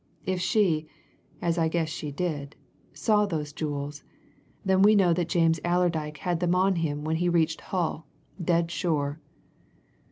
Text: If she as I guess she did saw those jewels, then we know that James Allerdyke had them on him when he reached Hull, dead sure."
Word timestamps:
If 0.25 0.41
she 0.41 0.87
as 1.43 1.59
I 1.59 1.67
guess 1.67 1.87
she 1.87 2.09
did 2.11 2.55
saw 2.91 3.27
those 3.27 3.53
jewels, 3.53 4.03
then 4.65 4.81
we 4.81 4.95
know 4.95 5.13
that 5.13 5.29
James 5.29 5.59
Allerdyke 5.63 6.17
had 6.17 6.39
them 6.39 6.55
on 6.55 6.77
him 6.77 7.03
when 7.03 7.17
he 7.17 7.29
reached 7.29 7.61
Hull, 7.61 8.07
dead 8.43 8.71
sure." 8.71 9.19